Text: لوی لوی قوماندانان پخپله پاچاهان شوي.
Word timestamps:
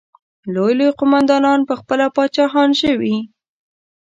لوی 0.53 0.73
لوی 0.79 0.91
قوماندانان 0.99 1.59
پخپله 1.69 2.07
پاچاهان 2.15 2.69
شوي. 2.81 3.15